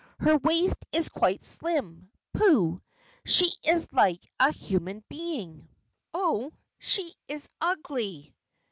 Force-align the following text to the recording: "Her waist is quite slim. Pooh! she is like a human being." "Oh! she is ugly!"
"Her 0.19 0.35
waist 0.39 0.83
is 0.91 1.09
quite 1.09 1.45
slim. 1.45 2.09
Pooh! 2.33 2.81
she 3.23 3.51
is 3.63 3.93
like 3.93 4.25
a 4.39 4.51
human 4.51 5.03
being." 5.09 5.69
"Oh! 6.11 6.53
she 6.79 7.13
is 7.27 7.47
ugly!" 7.61 8.33